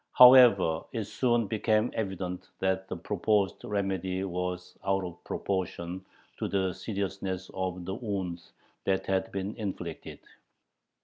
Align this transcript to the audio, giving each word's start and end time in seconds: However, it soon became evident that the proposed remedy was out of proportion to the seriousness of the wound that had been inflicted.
However, 0.13 0.81
it 0.93 1.03
soon 1.03 1.45
became 1.45 1.91
evident 1.93 2.49
that 2.57 2.87
the 2.87 2.97
proposed 2.97 3.63
remedy 3.63 4.23
was 4.23 4.75
out 4.83 5.03
of 5.03 5.23
proportion 5.23 6.03
to 6.37 6.47
the 6.47 6.73
seriousness 6.73 7.51
of 7.53 7.85
the 7.85 7.93
wound 7.93 8.41
that 8.85 9.05
had 9.05 9.31
been 9.31 9.55
inflicted. 9.57 10.17